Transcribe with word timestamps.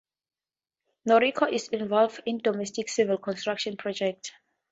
Norinco 1.07 1.45
is 1.47 1.67
also 1.67 1.77
involved 1.77 2.23
in 2.25 2.39
domestic 2.39 2.89
civil 2.89 3.19
construction 3.19 3.77
projects. 3.77 4.31